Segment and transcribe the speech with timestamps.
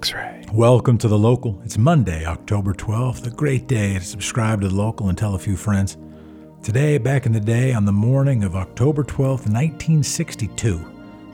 [0.00, 0.46] X-Ray.
[0.54, 1.60] Welcome to the local.
[1.62, 5.38] It's Monday, October 12th, a great day to subscribe to the local and tell a
[5.38, 5.98] few friends.
[6.62, 10.80] Today, back in the day, on the morning of October 12th, 1962,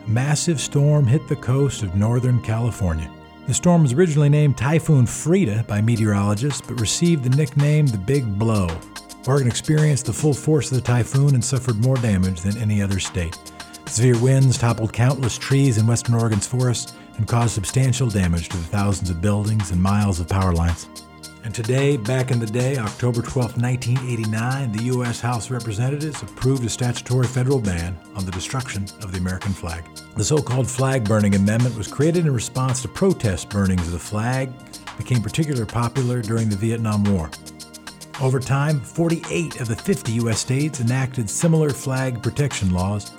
[0.05, 3.09] a massive storm hit the coast of Northern California.
[3.47, 8.37] The storm was originally named Typhoon Freda by meteorologists, but received the nickname the Big
[8.37, 8.67] Blow.
[9.29, 12.99] Oregon experienced the full force of the typhoon and suffered more damage than any other
[12.99, 13.39] state.
[13.87, 18.65] Severe winds toppled countless trees in western Oregon's forests and caused substantial damage to the
[18.65, 20.89] thousands of buildings and miles of power lines.
[21.47, 25.21] And today, back in the day, October 12, 1989, the U.S.
[25.21, 29.85] House of Representatives approved a statutory federal ban on the destruction of the American flag.
[30.17, 33.99] The so called flag burning amendment was created in response to protest burnings of the
[34.01, 34.51] flag,
[34.99, 37.31] became particularly popular during the Vietnam War.
[38.21, 40.41] Over time, 48 of the 50 U.S.
[40.41, 43.13] states enacted similar flag protection laws,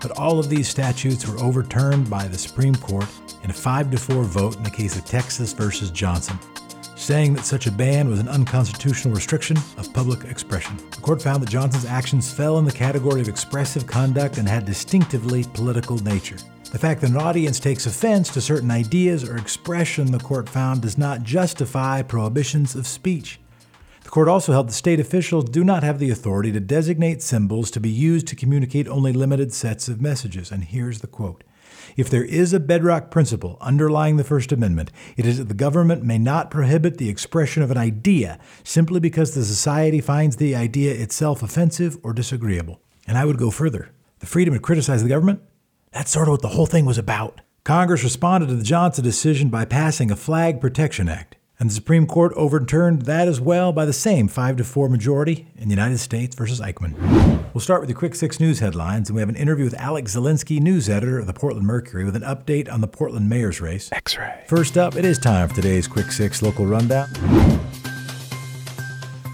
[0.00, 3.06] but all of these statutes were overturned by the Supreme Court
[3.42, 6.38] in a 5 to 4 vote in the case of Texas versus Johnson,
[6.96, 10.76] saying that such a ban was an unconstitutional restriction of public expression.
[10.90, 14.64] The court found that Johnson's actions fell in the category of expressive conduct and had
[14.64, 16.36] distinctively political nature.
[16.70, 20.82] The fact that an audience takes offense to certain ideas or expression, the court found,
[20.82, 23.39] does not justify prohibitions of speech.
[24.10, 27.70] The court also held that state officials do not have the authority to designate symbols
[27.70, 30.50] to be used to communicate only limited sets of messages.
[30.50, 31.44] And here's the quote
[31.96, 36.02] If there is a bedrock principle underlying the First Amendment, it is that the government
[36.02, 40.92] may not prohibit the expression of an idea simply because the society finds the idea
[40.92, 42.80] itself offensive or disagreeable.
[43.06, 45.40] And I would go further the freedom to criticize the government?
[45.92, 47.42] That's sort of what the whole thing was about.
[47.62, 52.06] Congress responded to the Johnson decision by passing a Flag Protection Act and the Supreme
[52.06, 55.98] Court overturned that as well by the same 5 to 4 majority in the United
[55.98, 56.94] States versus Eichman.
[57.52, 60.16] We'll start with the quick six news headlines, and we have an interview with Alex
[60.16, 63.92] Zielinski, news editor of the Portland Mercury, with an update on the Portland mayor's race.
[63.92, 64.44] X-Ray.
[64.48, 67.08] First up, it is time for today's quick six local rundown.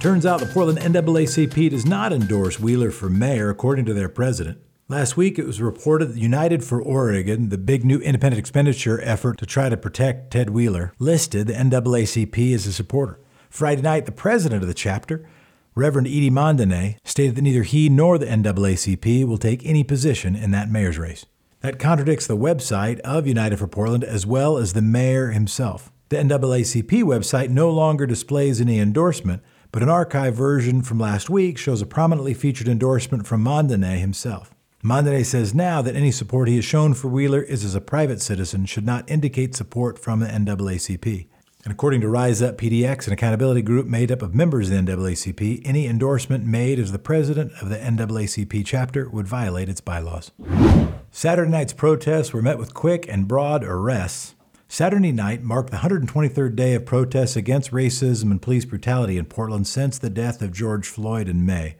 [0.00, 4.58] Turns out the Portland NAACP does not endorse Wheeler for mayor, according to their president.
[4.88, 9.36] Last week, it was reported that United for Oregon, the big new independent expenditure effort
[9.38, 13.18] to try to protect Ted Wheeler, listed the NAACP as a supporter.
[13.50, 15.28] Friday night, the president of the chapter,
[15.74, 20.52] Reverend Edie Mondainé, stated that neither he nor the NAACP will take any position in
[20.52, 21.26] that mayor's race.
[21.62, 25.90] That contradicts the website of United for Portland as well as the mayor himself.
[26.10, 29.42] The NAACP website no longer displays any endorsement,
[29.72, 34.52] but an archive version from last week shows a prominently featured endorsement from Mondainé himself.
[34.86, 38.22] Mondainé says now that any support he has shown for Wheeler is as a private
[38.22, 41.26] citizen should not indicate support from the NAACP.
[41.64, 44.92] And according to Rise Up PDX, an accountability group made up of members of the
[44.92, 50.30] NAACP, any endorsement made as the president of the NAACP chapter would violate its bylaws.
[51.10, 54.36] Saturday night's protests were met with quick and broad arrests.
[54.68, 59.66] Saturday night marked the 123rd day of protests against racism and police brutality in Portland
[59.66, 61.74] since the death of George Floyd in May.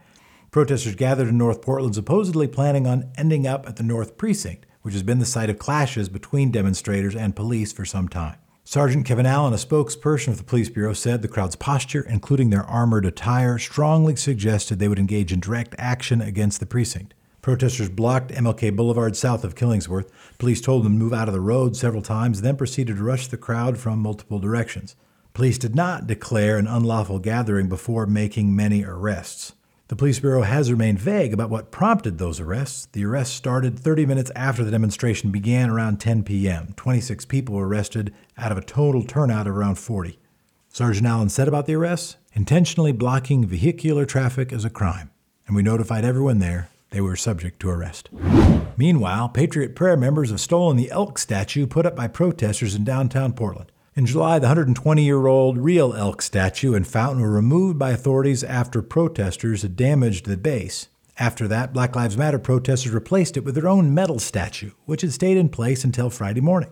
[0.57, 4.95] Protesters gathered in North Portland supposedly planning on ending up at the North Precinct, which
[4.95, 8.39] has been the site of clashes between demonstrators and police for some time.
[8.65, 12.63] Sergeant Kevin Allen, a spokesperson of the police bureau, said the crowd's posture, including their
[12.63, 17.13] armored attire, strongly suggested they would engage in direct action against the precinct.
[17.43, 20.09] Protesters blocked MLK Boulevard south of Killingsworth.
[20.39, 23.27] Police told them to move out of the road several times, then proceeded to rush
[23.27, 24.97] the crowd from multiple directions.
[25.35, 29.53] Police did not declare an unlawful gathering before making many arrests.
[29.89, 32.89] The police bureau has remained vague about what prompted those arrests.
[32.91, 36.75] The arrests started 30 minutes after the demonstration began around 10 p.m.
[36.77, 40.19] 26 people were arrested out of a total turnout of around 40.
[40.69, 45.11] Sergeant Allen said about the arrests intentionally blocking vehicular traffic is a crime,
[45.47, 48.09] and we notified everyone there they were subject to arrest.
[48.77, 53.33] Meanwhile, Patriot Prayer members have stolen the elk statue put up by protesters in downtown
[53.33, 53.71] Portland.
[53.97, 58.45] In July, the 120 year old real elk statue and fountain were removed by authorities
[58.45, 60.89] after protesters had damaged the base.
[61.19, 65.15] After that, Black Lives Matter protesters replaced it with their own metal statue, which had
[65.15, 66.69] stayed in place until Friday morning.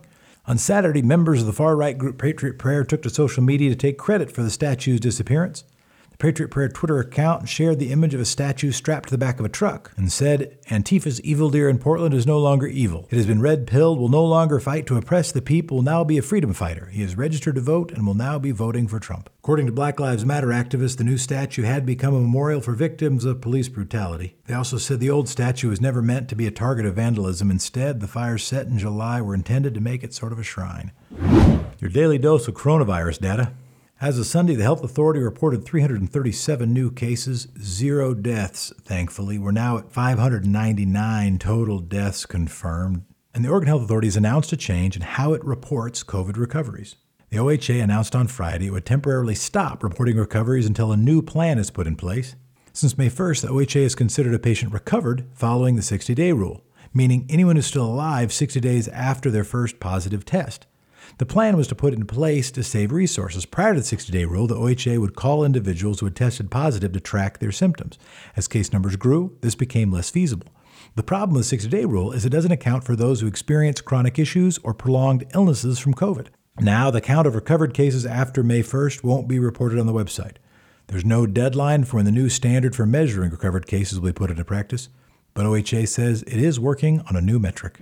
[0.46, 3.76] On Saturday, members of the far right group Patriot Prayer took to social media to
[3.76, 5.64] take credit for the statue's disappearance.
[6.14, 9.40] The Patriot Prayer Twitter account shared the image of a statue strapped to the back
[9.40, 13.08] of a truck and said, Antifa's evil deer in Portland is no longer evil.
[13.10, 16.04] It has been red pilled, will no longer fight to oppress the people, will now
[16.04, 16.86] be a freedom fighter.
[16.86, 19.28] He is registered to vote and will now be voting for Trump.
[19.40, 23.24] According to Black Lives Matter activists, the new statue had become a memorial for victims
[23.24, 24.36] of police brutality.
[24.46, 27.50] They also said the old statue was never meant to be a target of vandalism.
[27.50, 30.92] Instead, the fires set in July were intended to make it sort of a shrine.
[31.80, 33.52] Your daily dose of coronavirus data.
[34.04, 39.38] As of Sunday, the health authority reported 337 new cases, zero deaths, thankfully.
[39.38, 43.04] We're now at 599 total deaths confirmed.
[43.32, 46.96] and the Oregon Health Authority has announced a change in how it reports COVID recoveries.
[47.30, 51.58] The OHA announced on Friday it would temporarily stop reporting recoveries until a new plan
[51.58, 52.36] is put in place.
[52.74, 56.62] Since May 1st, the OHA has considered a patient recovered following the 60 day rule,
[56.92, 60.66] meaning anyone who's still alive 60 days after their first positive test.
[61.18, 63.46] The plan was to put in place to save resources.
[63.46, 66.92] Prior to the 60 day rule, the OHA would call individuals who had tested positive
[66.92, 67.98] to track their symptoms.
[68.36, 70.48] As case numbers grew, this became less feasible.
[70.96, 73.80] The problem with the 60 day rule is it doesn't account for those who experience
[73.80, 76.28] chronic issues or prolonged illnesses from COVID.
[76.60, 80.36] Now, the count of recovered cases after May 1st won't be reported on the website.
[80.86, 84.30] There's no deadline for when the new standard for measuring recovered cases will be put
[84.30, 84.88] into practice,
[85.32, 87.78] but OHA says it is working on a new metric.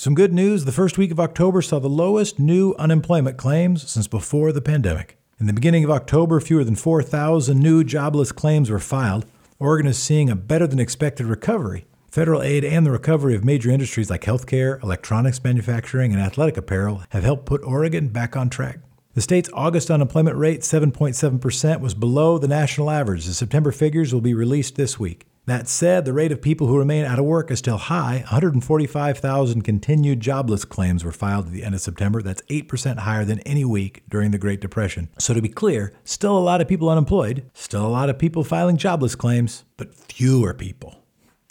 [0.00, 4.06] Some good news the first week of October saw the lowest new unemployment claims since
[4.06, 5.18] before the pandemic.
[5.38, 9.26] In the beginning of October, fewer than 4,000 new jobless claims were filed.
[9.58, 13.68] Oregon is seeing a better than expected recovery Federal aid and the recovery of major
[13.70, 18.78] industries like healthcare, electronics manufacturing, and athletic apparel have helped put Oregon back on track.
[19.12, 23.26] The state's August unemployment rate, 7.7%, was below the national average.
[23.26, 25.26] The September figures will be released this week.
[25.50, 28.18] That said, the rate of people who remain out of work is still high.
[28.18, 32.22] 145,000 continued jobless claims were filed at the end of September.
[32.22, 35.08] That's 8% higher than any week during the Great Depression.
[35.18, 38.44] So, to be clear, still a lot of people unemployed, still a lot of people
[38.44, 41.00] filing jobless claims, but fewer people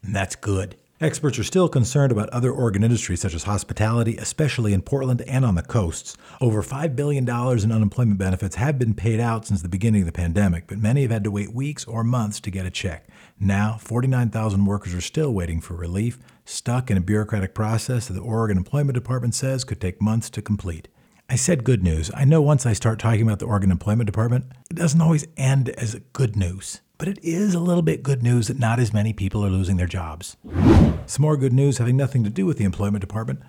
[0.03, 0.75] and that's good.
[1.01, 5.45] Experts are still concerned about other Oregon industries such as hospitality, especially in Portland and
[5.45, 6.17] on the coasts.
[6.41, 10.11] Over $5 billion in unemployment benefits have been paid out since the beginning of the
[10.11, 13.07] pandemic, but many have had to wait weeks or months to get a check.
[13.39, 18.19] Now, 49,000 workers are still waiting for relief, stuck in a bureaucratic process that the
[18.19, 20.89] Oregon Employment Department says could take months to complete.
[21.29, 22.11] I said good news.
[22.13, 25.69] I know once I start talking about the Oregon Employment Department, it doesn't always end
[25.69, 26.81] as good news.
[26.99, 29.77] But it is a little bit good news that not as many people are losing
[29.77, 30.35] their jobs.
[31.05, 33.39] Some more good news having nothing to do with the employment department.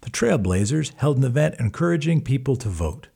[0.00, 3.06] The Trailblazers held an event encouraging people to vote.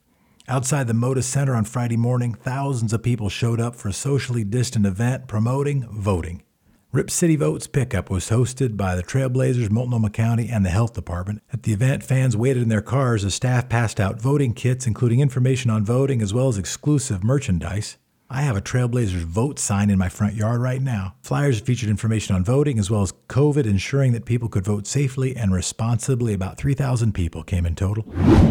[0.46, 4.44] Outside the Moda Center on Friday morning, thousands of people showed up for a socially
[4.44, 6.44] distant event promoting voting.
[6.92, 11.42] Rip City Votes Pickup was hosted by the Trailblazers, Multnomah County, and the Health Department.
[11.52, 15.18] At the event, fans waited in their cars as staff passed out voting kits, including
[15.18, 17.96] information on voting as well as exclusive merchandise.
[18.28, 21.14] I have a Trailblazers vote sign in my front yard right now.
[21.23, 25.37] Flyers featured information on voting as well as COVID ensuring that people could vote safely
[25.37, 26.34] and responsibly.
[26.34, 28.05] About 3,000 people came in total.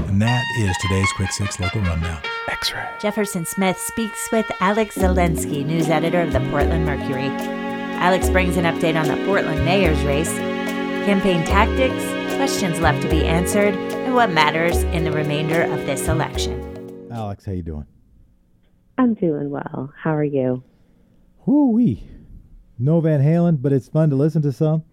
[0.07, 2.21] And that is today's Quick Six Local Rundown.
[2.47, 2.87] X-ray.
[3.01, 7.27] Jefferson Smith speaks with Alex Zielinski, news editor of the Portland Mercury.
[7.97, 10.33] Alex brings an update on the Portland mayor's race,
[11.05, 12.03] campaign tactics,
[12.37, 16.61] questions left to be answered, and what matters in the remainder of this election.
[17.11, 17.85] Alex, how you doing?
[18.97, 19.93] I'm doing well.
[20.01, 20.63] How are you?
[21.45, 22.07] Whoo wee.
[22.77, 24.83] No Van Halen, but it's fun to listen to some.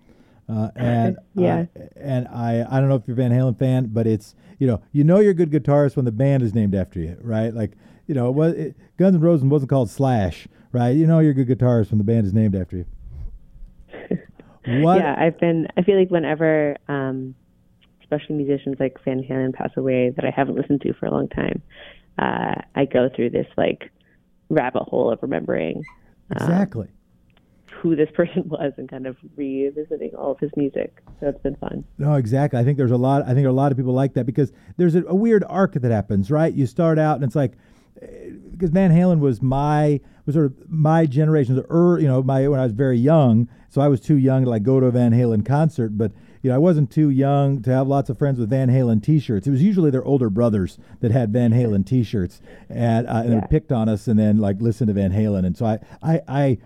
[0.49, 3.89] Uh, and yeah, uh, and I I don't know if you're a Van Halen fan,
[3.93, 6.75] but it's you know you know you're a good guitarist when the band is named
[6.75, 7.55] after you, right?
[7.55, 7.73] Like
[8.07, 10.91] you know it was it, Guns N' Roses wasn't called Slash, right?
[10.91, 12.87] You know you're a good guitarist when the band is named after you.
[14.83, 14.99] what?
[14.99, 15.69] Yeah, I've been.
[15.77, 17.35] I feel like whenever, um,
[18.03, 21.29] especially musicians like Van Halen pass away that I haven't listened to for a long
[21.29, 21.63] time,
[22.19, 23.91] uh, I go through this like
[24.49, 25.83] rabbit hole of remembering
[26.31, 26.89] um, exactly
[27.81, 31.03] who this person was and kind of revisiting all of his music.
[31.21, 31.85] So it's been fun.
[31.99, 32.59] No, exactly.
[32.59, 33.27] I think there's a lot.
[33.27, 35.91] I think a lot of people like that because there's a, a weird arc that
[35.91, 36.31] happens.
[36.31, 37.53] Right, you start out and it's like
[38.51, 42.61] because Van Halen was my was sort of my generation's, generation, you know, my when
[42.61, 43.49] I was very young.
[43.69, 46.51] So I was too young to like go to a Van Halen concert, but you
[46.51, 49.47] know, I wasn't too young to have lots of friends with Van Halen T-shirts.
[49.47, 53.41] It was usually their older brothers that had Van Halen T-shirts, and, uh, and yeah.
[53.41, 55.47] they picked on us, and then like listened to Van Halen.
[55.47, 56.59] And so I, I, I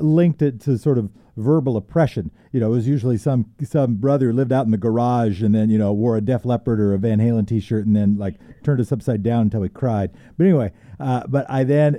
[0.00, 2.30] linked it to sort of verbal oppression.
[2.52, 5.54] You know, it was usually some some brother who lived out in the garage and
[5.54, 8.34] then you know wore a Def Leppard or a Van Halen T-shirt and then like
[8.62, 10.10] turned us upside down until we cried.
[10.36, 11.94] But anyway, uh, but I then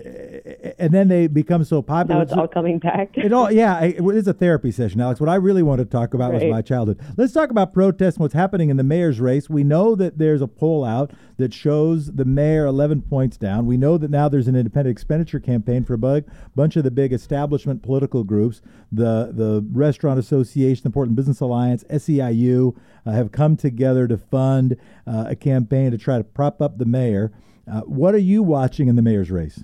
[0.77, 2.19] and then they become so popular.
[2.19, 3.11] Now it's all coming back.
[3.17, 5.19] it all yeah, it, it's a therapy session, Alex.
[5.19, 6.43] What I really want to talk about right.
[6.43, 6.99] was my childhood.
[7.17, 9.49] Let's talk about protests and what's happening in the mayor's race.
[9.49, 13.65] We know that there's a poll out that shows the mayor 11 points down.
[13.65, 16.91] We know that now there's an independent expenditure campaign for a bug, bunch of the
[16.91, 18.61] big establishment political groups,
[18.91, 22.75] the the Restaurant Association, the Portland Business Alliance, SEIU,
[23.05, 26.85] uh, have come together to fund uh, a campaign to try to prop up the
[26.85, 27.31] mayor.
[27.71, 29.63] Uh, what are you watching in the mayor's race?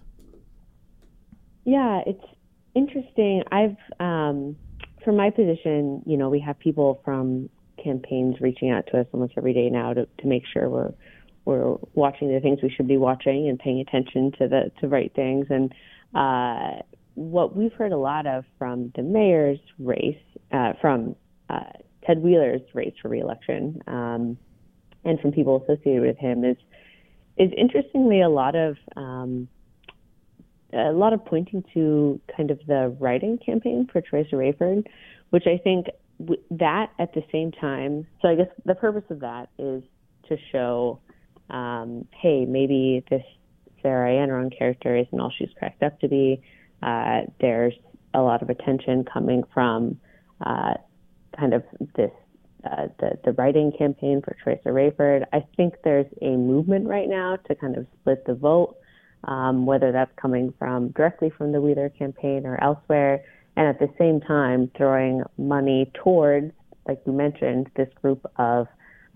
[1.66, 2.24] Yeah, it's
[2.76, 3.44] interesting.
[3.52, 4.56] I've, um,
[5.04, 7.50] from my position, you know, we have people from
[7.84, 10.94] campaigns reaching out to us almost every day now to, to make sure we're
[11.46, 15.14] we're watching the things we should be watching and paying attention to the to right
[15.16, 15.48] things.
[15.50, 15.74] And
[16.14, 16.82] uh,
[17.18, 20.16] what we've heard a lot of from the mayor's race,
[20.52, 21.16] uh, from
[21.50, 21.64] uh,
[22.06, 24.38] Ted Wheeler's race for reelection um,
[25.04, 26.58] and from people associated with him is
[27.38, 29.48] is interestingly a lot of um,
[30.74, 34.86] a lot of pointing to kind of the write-in campaign for Teresa Raiford,
[35.32, 35.88] which I think
[36.20, 38.06] w- that at the same time.
[38.22, 39.84] So I guess the purpose of that is
[40.30, 41.00] to show,
[41.50, 43.24] um, hey, maybe this
[43.82, 46.42] Sarah Iannarone character isn't all she's cracked up to be.
[46.82, 47.74] Uh, there's
[48.14, 50.00] a lot of attention coming from
[50.46, 50.74] uh,
[51.38, 51.64] kind of
[51.96, 52.12] this
[52.64, 55.26] uh, the the write-in campaign for Teresa Raiford.
[55.34, 58.76] I think there's a movement right now to kind of split the vote,
[59.26, 63.24] um, whether that's coming from directly from the Wheeler campaign or elsewhere,
[63.56, 66.52] and at the same time throwing money towards,
[66.88, 68.68] like you mentioned, this group of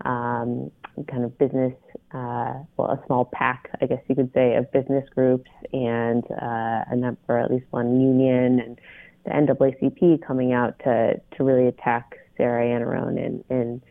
[0.04, 0.70] um,
[1.10, 1.74] kind of business,
[2.12, 6.84] uh, well, a small PAC, I guess you could say, of business groups and uh,
[6.90, 8.80] a number, at least one union and
[9.24, 13.82] the NAACP coming out to to really attack Sarah Iannarone in, in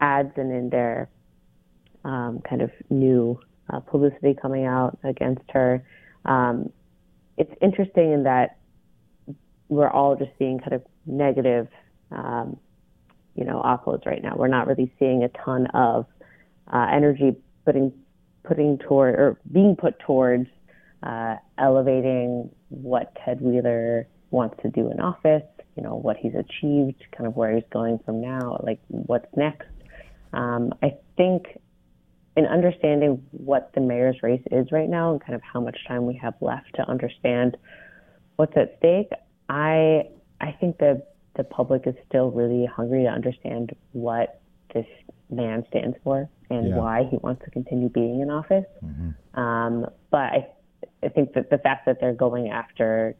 [0.00, 1.08] ads and in their
[2.04, 3.38] um, kind of new
[3.70, 5.84] uh, publicity coming out against her.
[6.24, 6.70] Um,
[7.36, 8.58] it's interesting in that
[9.68, 11.68] we're all just seeing kind of negative,
[12.10, 12.58] um,
[13.34, 14.34] you know, uploads right now.
[14.36, 16.06] We're not really seeing a ton of
[16.72, 17.92] uh, energy putting
[18.44, 20.48] putting toward or being put towards
[21.02, 25.42] uh, elevating what Ted Wheeler wants to do in office,
[25.76, 29.68] you know, what he's achieved, kind of where he's going from now, like what's next.
[30.32, 31.60] Um, I think
[32.36, 36.06] in understanding what the mayor's race is right now and kind of how much time
[36.06, 37.56] we have left to understand
[38.36, 39.10] what's at stake,
[39.48, 40.08] I
[40.40, 44.40] I think that the public is still really hungry to understand what
[44.74, 44.86] this
[45.32, 46.76] man stands for and yeah.
[46.76, 48.64] why he wants to continue being in office.
[48.84, 49.40] Mm-hmm.
[49.40, 50.48] Um, but I,
[51.02, 53.16] I think that the fact that they're going after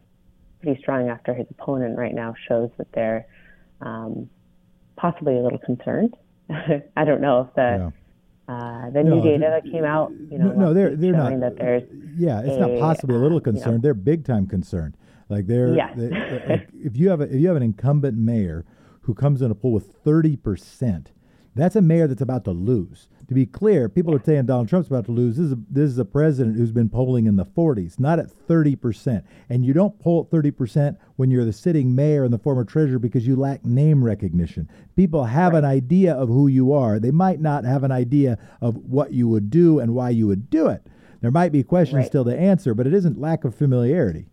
[0.61, 3.26] pretty strong after his opponent right now shows that they're
[3.81, 4.28] um,
[4.97, 6.16] possibly a little concerned.
[6.97, 7.92] I don't know if the
[8.49, 8.54] yeah.
[8.54, 11.38] uh, the no, new data that came out, you know, no, no they're they're not.
[11.40, 11.83] That there's
[12.16, 13.66] yeah, it's a, not possibly a little concerned.
[13.66, 14.97] You know, they're big time concerned.
[15.28, 15.95] Like they're, yes.
[15.97, 16.11] they,
[16.49, 18.64] like if you have a, if you have an incumbent mayor
[19.02, 21.12] who comes in a poll with thirty percent,
[21.55, 24.89] that's a mayor that's about to lose to be clear, people are saying Donald Trump's
[24.89, 25.37] about to lose.
[25.37, 28.31] This is a, this is a president who's been polling in the 40s, not at
[28.31, 29.25] 30 percent.
[29.49, 32.65] And you don't poll at 30 percent when you're the sitting mayor and the former
[32.65, 34.69] treasurer because you lack name recognition.
[34.97, 35.61] People have right.
[35.61, 36.99] an idea of who you are.
[36.99, 40.51] They might not have an idea of what you would do and why you would
[40.51, 40.87] do it.
[41.21, 42.07] There might be questions right.
[42.07, 44.27] still to answer, but it isn't lack of familiarity.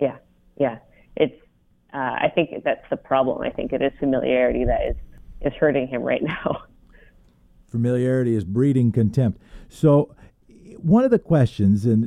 [0.00, 0.18] Yeah,
[0.58, 0.78] yeah.
[1.16, 1.34] It's.
[1.92, 3.42] Uh, I think that's the problem.
[3.42, 4.96] I think it is familiarity that is
[5.44, 6.62] is hurting him right now.
[7.70, 9.40] Familiarity is breeding contempt.
[9.68, 10.14] So,
[10.78, 12.04] one of the questions, and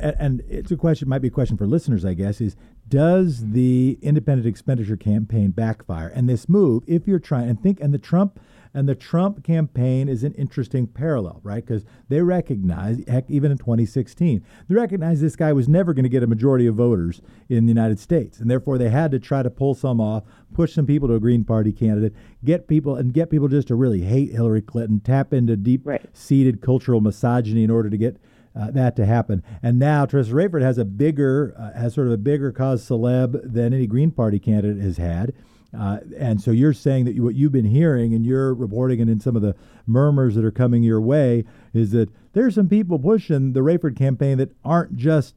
[0.00, 2.56] and it's a question, might be a question for listeners, I guess, is
[2.88, 6.08] does the independent expenditure campaign backfire?
[6.08, 8.38] And this move, if you're trying and think, and the Trump
[8.78, 11.66] and the Trump campaign is an interesting parallel, right?
[11.66, 16.08] Because they recognize, heck, even in 2016, they recognized this guy was never going to
[16.08, 18.38] get a majority of voters in the United States.
[18.38, 20.22] And therefore, they had to try to pull some off,
[20.54, 23.74] push some people to a Green Party candidate, get people, and get people just to
[23.74, 26.62] really hate Hillary Clinton, tap into deep seated right.
[26.62, 28.16] cultural misogyny in order to get.
[28.58, 29.40] Uh, that to happen.
[29.62, 33.40] And now Teresa Raiford has a bigger, uh, has sort of a bigger cause celeb
[33.44, 35.32] than any Green Party candidate has had.
[35.76, 39.10] Uh, and so you're saying that you, what you've been hearing and you're reporting and
[39.10, 39.54] in some of the
[39.86, 41.44] murmurs that are coming your way
[41.74, 45.34] is that there's some people pushing the Raiford campaign that aren't just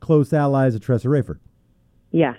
[0.00, 1.38] close allies of Tressa Raiford.
[2.10, 2.34] Yeah,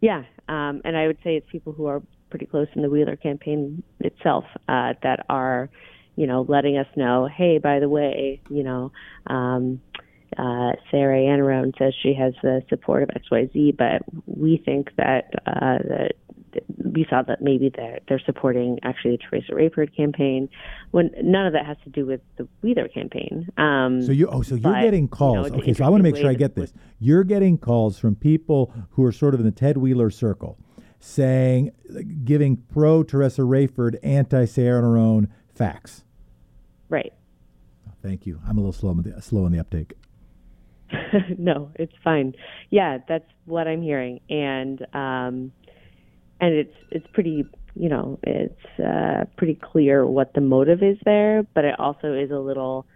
[0.00, 3.16] yeah, um, and I would say it's people who are pretty close in the Wheeler
[3.16, 5.70] campaign itself uh, that are,
[6.16, 8.92] you know, letting us know, hey, by the way, you know,
[9.28, 9.80] um,
[10.38, 15.78] uh, Sarah Iannarone says she has the support of XYZ, but we think that uh,
[15.88, 16.12] that
[16.78, 20.48] we saw that maybe they're they're supporting actually the Teresa Raiford campaign,
[20.92, 23.48] when none of that has to do with the Wheeler campaign.
[23.56, 25.46] Um, so you oh so you're getting calls.
[25.46, 26.72] You know, okay, so I want to make sure I get this.
[26.98, 30.58] You're getting calls from people who are sort of in the Ted Wheeler circle,
[31.00, 31.72] saying
[32.24, 36.04] giving pro Teresa Raiford, anti Sarah Iannarone facts.
[36.88, 37.12] Right.
[38.02, 38.40] Thank you.
[38.46, 39.94] I'm a little slow in the, slow in the uptake.
[41.38, 42.34] no, it's fine.
[42.70, 45.52] Yeah, that's what I'm hearing, and um,
[46.40, 51.44] and it's it's pretty you know it's uh, pretty clear what the motive is there,
[51.54, 52.86] but it also is a little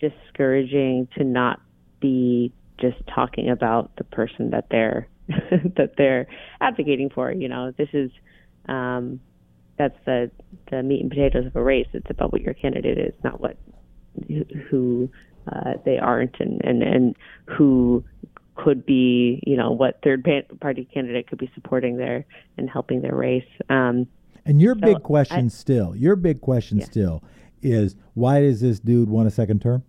[0.00, 1.60] discouraging to not
[2.00, 6.26] be just talking about the person that they're that they're
[6.60, 7.32] advocating for.
[7.32, 8.10] You know, this is
[8.68, 9.20] um,
[9.78, 10.30] that's the
[10.70, 11.88] the meat and potatoes of a race.
[11.92, 13.56] It's about what your candidate is, not what
[14.70, 15.08] who
[15.46, 17.16] uh, they aren't, and and and
[17.46, 18.04] who
[18.54, 20.26] could be, you know, what third
[20.60, 22.24] party candidate could be supporting their
[22.56, 23.46] and helping their race.
[23.70, 24.06] Um,
[24.44, 26.84] And your so big question I, still, your big question yeah.
[26.84, 27.22] still
[27.62, 29.84] is why does this dude want a second term?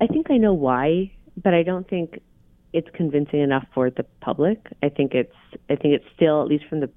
[0.00, 2.20] I think I know why, but I don't think
[2.72, 4.66] it's convincing enough for the public.
[4.82, 5.34] I think it's
[5.70, 6.90] I think it's still at least from the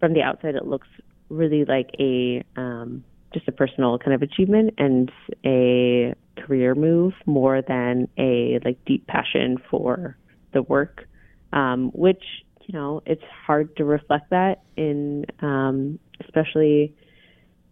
[0.00, 0.88] from the outside it looks
[1.30, 5.10] really like a um, just a personal kind of achievement and
[5.44, 10.16] a career move more than a like deep passion for
[10.52, 11.06] the work,
[11.52, 12.22] um, which
[12.66, 16.94] you know it's hard to reflect that in um, especially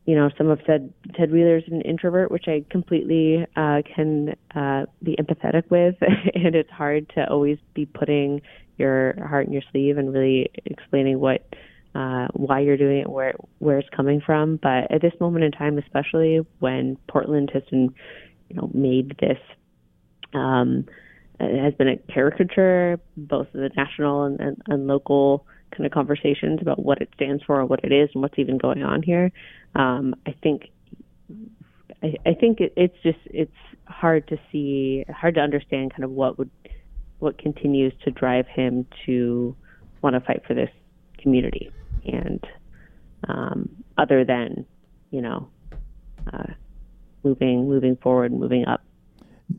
[0.05, 4.87] you know some have said Ted Wheeler's an introvert, which I completely uh, can uh,
[5.03, 5.97] be empathetic with,
[6.35, 8.43] and it's hard to always be putting
[8.79, 11.47] your heart in your sleeve and really explaining what
[11.97, 14.59] uh, why you're doing it, where where it's coming from.
[14.63, 17.95] But at this moment in time, especially when Portland has been,
[18.49, 19.39] you know, made this
[20.35, 20.85] um,
[21.41, 26.59] has been a caricature, both of the national and, and, and local kind of conversations
[26.61, 29.33] about what it stands for, what it is, and what's even going on here.
[29.75, 30.65] Um, I think
[32.03, 33.51] I, I think it, it's just it's
[33.87, 36.51] hard to see, hard to understand kind of what would
[37.21, 39.57] what continues to drive him to
[40.03, 40.69] want to fight for this
[41.17, 41.71] community
[42.13, 42.45] and
[43.29, 44.67] um, other than
[45.11, 45.49] you know
[46.33, 46.53] uh,
[47.23, 48.83] moving moving forward, moving up.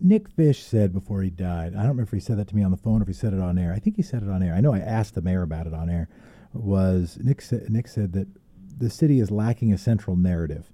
[0.01, 1.73] Nick Fish said before he died.
[1.73, 3.13] I don't remember if he said that to me on the phone or if he
[3.13, 3.73] said it on air.
[3.73, 4.53] I think he said it on air.
[4.53, 6.09] I know I asked the mayor about it on air.
[6.53, 8.27] Was Nick said Nick said that
[8.77, 10.71] the city is lacking a central narrative,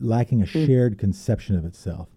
[0.00, 0.66] lacking a mm-hmm.
[0.66, 2.08] shared conception of itself,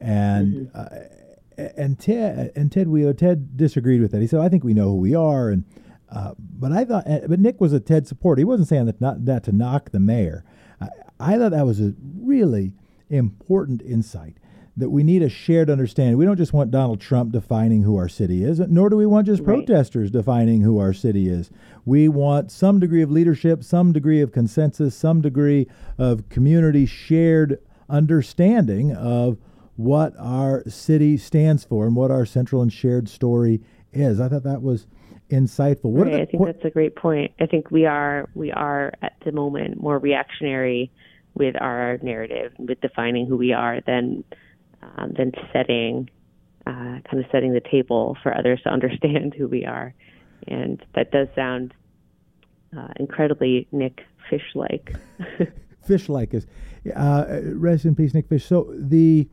[0.00, 0.68] and.
[0.68, 0.78] Mm-hmm.
[0.78, 1.20] Uh,
[1.56, 4.20] and Ted and Ted Wheeler, Ted disagreed with that.
[4.20, 5.64] He said, "I think we know who we are, and
[6.10, 8.40] uh, but I thought, uh, but Nick was a Ted supporter.
[8.40, 10.44] He wasn't saying that not that to knock the mayor.
[10.80, 12.72] I, I thought that was a really
[13.10, 14.36] important insight
[14.76, 16.16] that we need a shared understanding.
[16.16, 19.26] We don't just want Donald Trump defining who our city is, nor do we want
[19.26, 19.64] just right.
[19.64, 21.50] protesters defining who our city is.
[21.84, 27.60] We want some degree of leadership, some degree of consensus, some degree of community shared
[27.88, 29.38] understanding of
[29.76, 33.60] what our city stands for and what our central and shared story
[33.92, 34.20] is.
[34.20, 34.86] I thought that was
[35.34, 35.90] insightful.
[35.90, 37.32] What right, the, I think that's a great point.
[37.40, 40.90] I think we are we are at the moment more reactionary
[41.34, 44.24] with our narrative, with defining who we are, than
[44.82, 46.08] um, than setting
[46.66, 49.94] uh, kind of setting the table for others to understand who we are,
[50.46, 51.74] and that does sound
[52.76, 54.94] uh, incredibly Nick Fish like.
[55.86, 56.46] Fish like is
[56.96, 58.46] uh, rest in peace, Nick Fish.
[58.46, 59.28] So the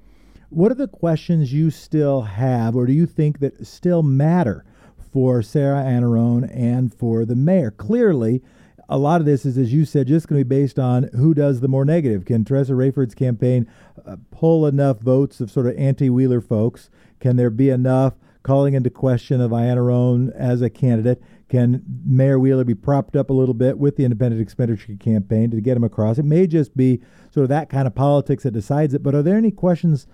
[0.50, 4.66] what are the questions you still have, or do you think that still matter
[5.12, 7.72] for Sarah Iannarone and for the mayor.
[7.72, 8.42] Clearly,
[8.88, 11.34] a lot of this is, as you said, just going to be based on who
[11.34, 12.26] does the more negative.
[12.26, 13.68] Can Teresa Raiford's campaign
[14.06, 16.90] uh, pull enough votes of sort of anti-Wheeler folks?
[17.20, 21.22] Can there be enough calling into question of Iannarone as a candidate?
[21.48, 25.62] Can Mayor Wheeler be propped up a little bit with the independent expenditure campaign to
[25.62, 26.18] get him across?
[26.18, 27.02] It may just be
[27.34, 29.04] sort of that kind of politics that decides it.
[29.04, 30.08] But are there any questions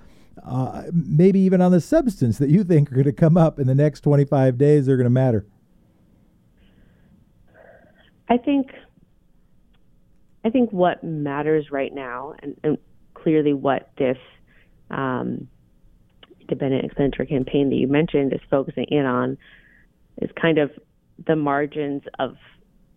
[0.45, 3.67] uh, maybe even on the substance that you think are going to come up in
[3.67, 5.45] the next 25 days they are going to matter?
[8.29, 8.71] I think
[10.43, 12.77] I think what matters right now, and, and
[13.13, 14.17] clearly what this
[14.89, 15.47] um,
[16.39, 19.37] independent expenditure campaign that you mentioned is focusing in on,
[20.21, 20.71] is kind of
[21.25, 22.37] the margins of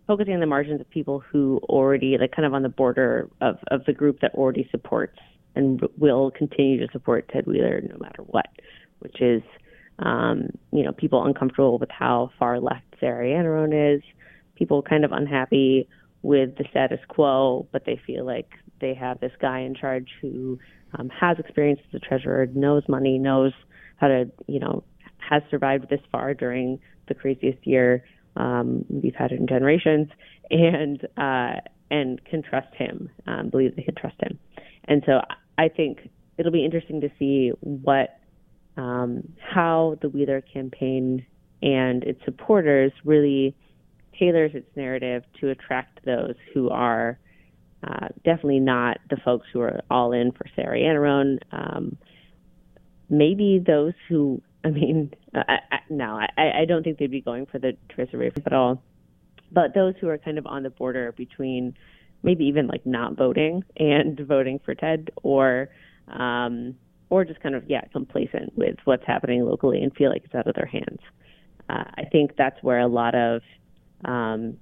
[0.07, 3.57] focusing on the margins of people who already like kind of on the border of,
[3.69, 5.17] of the group that already supports
[5.55, 8.47] and will continue to support Ted Wheeler no matter what,
[8.99, 9.41] which is,
[9.99, 14.03] um, you know, people uncomfortable with how far left Sarah Iannarone is,
[14.55, 15.87] people kind of unhappy
[16.21, 20.59] with the status quo, but they feel like they have this guy in charge who
[20.97, 23.53] um, has experience as a treasurer, knows money, knows
[23.97, 24.83] how to, you know,
[25.17, 28.03] has survived this far during the craziest year
[28.35, 30.07] um, we've had in generations,
[30.49, 31.59] and uh,
[31.89, 34.39] and can trust him, um, believe they can trust him.
[34.85, 35.21] And so
[35.61, 38.19] I think it'll be interesting to see what
[38.77, 41.23] um, how the Wheeler campaign
[41.61, 43.55] and its supporters really
[44.17, 47.19] tailors its narrative to attract those who are
[47.87, 51.37] uh, definitely not the folks who are all in for Sarah Iannarone.
[51.51, 51.97] Um,
[53.07, 57.45] maybe those who, I mean, I, I, no, I, I don't think they'd be going
[57.45, 58.81] for the Teresa Raiford at all.
[59.51, 61.75] But those who are kind of on the border between
[62.23, 65.69] maybe even like not voting and voting for Ted or
[66.07, 66.75] um,
[67.09, 70.47] or just kind of yeah complacent with what's happening locally and feel like it's out
[70.47, 70.99] of their hands.
[71.69, 73.41] Uh, I think that's where a lot of
[74.05, 74.57] um,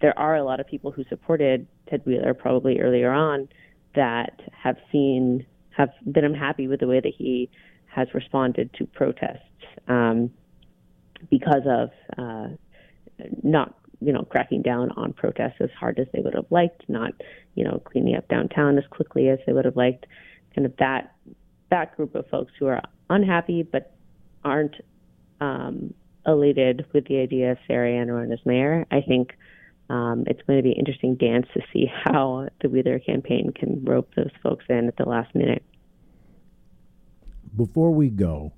[0.00, 3.48] there are a lot of people who supported Ted Wheeler probably earlier on
[3.94, 7.50] that have seen have been unhappy with the way that he
[7.86, 9.38] has responded to protests
[9.88, 10.30] um,
[11.30, 12.48] because of uh,
[13.42, 17.12] not you know, cracking down on protests as hard as they would have liked, not,
[17.54, 20.06] you know, cleaning up downtown as quickly as they would have liked.
[20.54, 21.14] Kind of that
[21.70, 22.80] that group of folks who are
[23.10, 23.94] unhappy but
[24.44, 24.76] aren't
[25.40, 25.92] um,
[26.26, 28.86] elated with the idea of Sarah Ann Iannarone as mayor.
[28.90, 29.36] I think
[29.90, 33.84] um, it's going to be an interesting dance to see how the Wheeler campaign can
[33.84, 35.62] rope those folks in at the last minute.
[37.56, 38.52] Before we go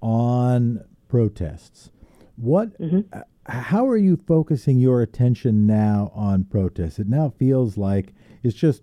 [0.00, 1.90] on protests,
[2.36, 3.18] what, mm-hmm.
[3.46, 6.98] How are you focusing your attention now on protests?
[6.98, 8.82] It now feels like it's just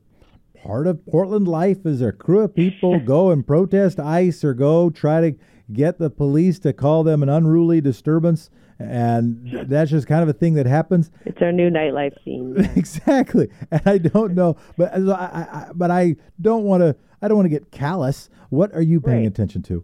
[0.64, 4.90] part of Portland life as a crew of people go and protest ICE or go
[4.90, 5.38] try to
[5.72, 10.34] get the police to call them an unruly disturbance and that's just kind of a
[10.34, 11.12] thing that happens.
[11.26, 12.56] It's our new nightlife scene.
[12.76, 16.96] exactly, and I don't know, but I, I, but I don't want to.
[17.22, 18.30] I don't want to get callous.
[18.50, 19.28] What are you paying right.
[19.28, 19.84] attention to?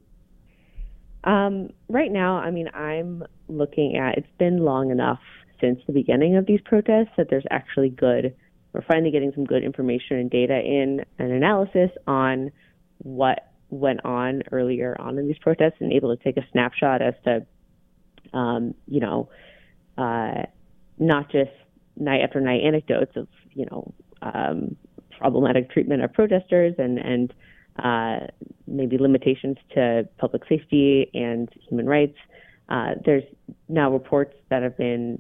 [1.24, 4.18] Um, right now, I mean, I'm looking at.
[4.18, 5.20] It's been long enough
[5.62, 8.36] since the beginning of these protests that there's actually good.
[8.74, 12.52] We're finally getting some good information and data in an analysis on
[12.98, 17.14] what went on earlier on in these protests and able to take a snapshot as
[17.24, 17.46] to
[18.34, 19.30] um, you know,
[19.98, 20.44] uh,
[20.98, 21.52] not just
[21.98, 24.76] night after night anecdotes of, you know, um,
[25.20, 27.34] problematic treatment of protesters and, and
[27.80, 28.28] uh,
[28.68, 32.18] maybe limitations to public safety and human rights.
[32.70, 33.24] Uh, there's
[33.68, 35.18] now reports that have been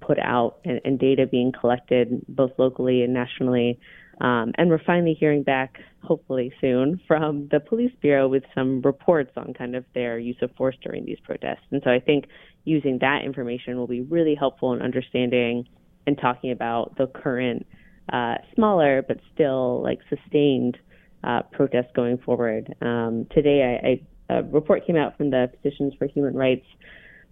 [0.00, 3.78] put out and, and, data being collected both locally and nationally.
[4.20, 9.32] Um, and we're finally hearing back, hopefully soon, from the police bureau with some reports
[9.36, 11.64] on kind of their use of force during these protests.
[11.70, 12.26] And so I think
[12.64, 15.66] using that information will be really helpful in understanding
[16.06, 17.66] and talking about the current
[18.12, 20.78] uh, smaller but still like sustained
[21.26, 22.74] uh, protests going forward.
[22.80, 23.88] Um, today, I,
[24.32, 26.66] I, a report came out from the Physicians for Human Rights,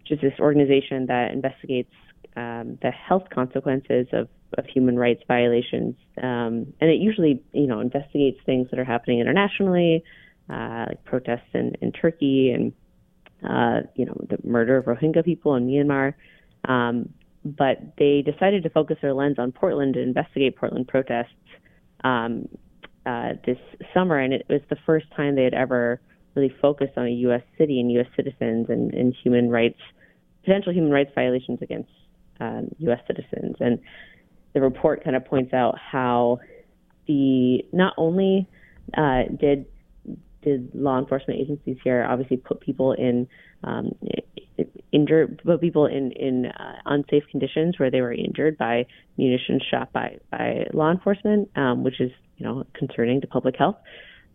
[0.00, 1.92] which is this organization that investigates
[2.36, 4.28] um, the health consequences of,
[4.58, 9.20] of human rights violations, um, and it usually, you know, investigates things that are happening
[9.20, 10.02] internationally,
[10.50, 12.72] uh, like protests in, in Turkey and,
[13.48, 16.14] uh, you know, the murder of Rohingya people in Myanmar.
[16.66, 17.10] Um,
[17.44, 21.34] but they decided to focus their lens on Portland to investigate Portland protests
[22.02, 22.48] um,
[23.06, 23.58] uh, this
[23.92, 26.00] summer, and it was the first time they had ever
[26.34, 27.42] really focused on a U.S.
[27.58, 28.06] city and U.S.
[28.16, 29.78] citizens and, and human rights,
[30.44, 31.90] potential human rights violations against
[32.40, 33.00] um, U.S.
[33.06, 33.56] citizens.
[33.60, 33.78] And
[34.52, 36.40] the report kind of points out how
[37.06, 38.48] the not only
[38.96, 39.66] uh, did
[40.42, 43.26] did law enforcement agencies here obviously put people in
[43.64, 43.92] um,
[44.92, 48.86] injured, put people in in uh, unsafe conditions where they were injured by
[49.18, 53.76] munitions shot by by law enforcement, um, which is you know concerning to public health.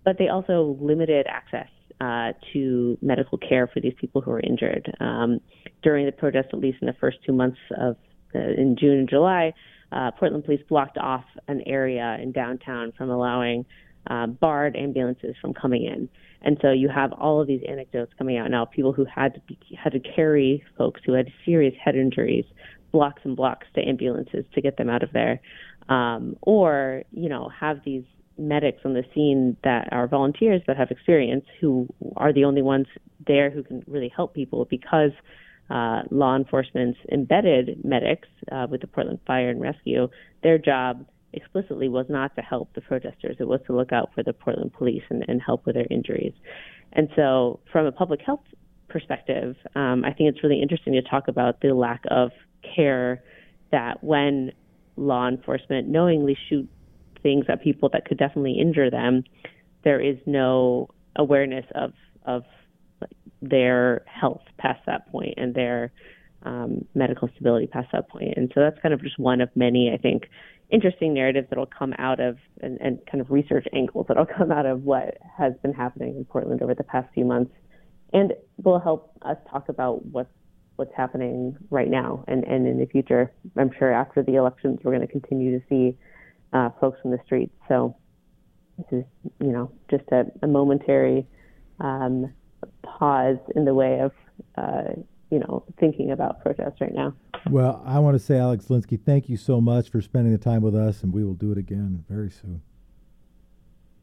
[0.04, 1.70] But they also limited access
[2.02, 4.94] uh, to medical care for these people who were injured.
[5.00, 5.40] Um,
[5.84, 7.96] during the protest, at least in the first two months of
[8.36, 9.54] uh, in June and July,
[9.92, 13.66] uh, Portland police blocked off an area in downtown from allowing
[14.08, 16.10] uh, barred ambulances from coming in.
[16.42, 19.42] And so you have all of these anecdotes coming out now, people who had to
[19.42, 22.46] be, had to carry folks who had serious head injuries
[22.92, 25.40] blocks and blocks to ambulances to get them out of there,
[25.90, 28.04] um, or you know have these
[28.38, 32.88] medics on the scene that are volunteers that have experience who are the only ones
[33.28, 35.12] there who can really help people because
[35.70, 40.08] uh, law enforcement's embedded medics uh, with the Portland Fire and Rescue,
[40.42, 43.38] their job explicitly was not to help the protesters.
[43.40, 46.34] It was to look out for the Portland police and, and help with their injuries.
[46.94, 48.44] And so, from a public health
[48.88, 52.32] perspective, um, I think it's really interesting to talk about the lack of
[52.76, 53.24] care
[53.72, 54.52] that when
[54.96, 56.68] law enforcement knowingly shoot
[57.22, 59.24] things at people that could definitely injure them,
[59.84, 61.94] there is no awareness of
[62.26, 62.44] of
[63.42, 65.92] their health past that point and their
[66.44, 68.34] um, medical stability past that point.
[68.36, 70.30] And so that's kind of just one of many, I think,
[70.72, 74.66] interesting narratives that'll come out of and, and kind of research angles that'll come out
[74.66, 77.52] of what has been happening in Portland over the past few months,
[78.14, 80.32] and will help us talk about what's
[80.80, 83.34] what's happening right now and, and in the future.
[83.58, 85.98] I'm sure after the elections, we're going to continue to see
[86.54, 87.54] uh, folks in the streets.
[87.68, 87.98] So
[88.78, 89.06] this is,
[89.42, 91.28] you know, just a, a momentary
[91.82, 92.34] um,
[92.82, 94.12] pause in the way of,
[94.58, 94.94] uh,
[95.30, 97.14] you know, thinking about protests right now.
[97.50, 100.62] Well, I want to say, Alex Zielinski, thank you so much for spending the time
[100.62, 102.62] with us, and we will do it again very soon.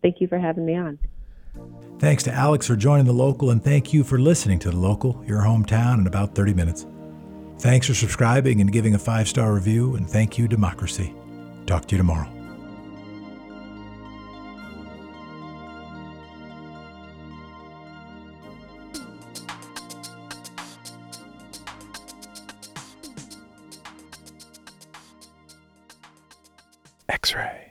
[0.02, 0.98] Thank you for having me on.
[1.98, 5.22] Thanks to Alex for joining the local, and thank you for listening to the local,
[5.26, 6.86] your hometown, in about 30 minutes.
[7.58, 11.14] Thanks for subscribing and giving a five star review, and thank you, Democracy.
[11.66, 12.35] Talk to you tomorrow.